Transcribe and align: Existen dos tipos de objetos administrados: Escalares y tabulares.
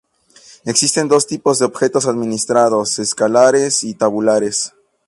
Existen 0.65 1.07
dos 1.07 1.27
tipos 1.27 1.59
de 1.59 1.65
objetos 1.65 2.07
administrados: 2.07 2.97
Escalares 2.97 3.83
y 3.83 3.93
tabulares. 3.93 4.73